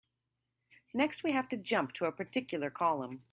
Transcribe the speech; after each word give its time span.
Next, 0.95 1.23
we 1.23 1.33
have 1.33 1.47
to 1.49 1.57
jump 1.57 1.93
to 1.93 2.05
a 2.05 2.11
particular 2.11 2.71
column. 2.71 3.21